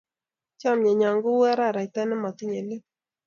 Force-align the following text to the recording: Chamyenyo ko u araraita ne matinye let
Chamyenyo 0.59 1.09
ko 1.23 1.29
u 1.39 1.43
araraita 1.51 2.01
ne 2.05 2.15
matinye 2.23 2.61
let 2.67 2.83